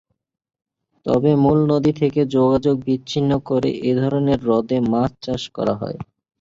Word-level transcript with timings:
তবে 1.05 1.31
মূল 1.35 1.59
নদী 1.71 1.91
থেকে 1.93 2.21
যোগাযোগ 2.35 2.75
বিচ্ছিন্ন 2.87 3.31
করে 3.49 3.69
এ 3.83 4.01
ধরনের 4.01 4.39
হ্রদে 4.43 4.77
মাছের 4.91 5.19
চাষ 5.23 5.43
করা 5.49 5.73
যায়। 5.81 5.97